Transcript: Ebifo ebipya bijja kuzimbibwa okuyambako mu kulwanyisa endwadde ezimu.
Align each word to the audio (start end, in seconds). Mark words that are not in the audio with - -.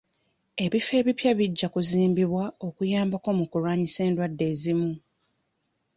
Ebifo 0.65 0.91
ebipya 0.99 1.31
bijja 1.39 1.67
kuzimbibwa 1.73 2.43
okuyambako 2.67 3.29
mu 3.37 3.45
kulwanyisa 3.51 3.99
endwadde 4.07 4.43
ezimu. 4.51 4.91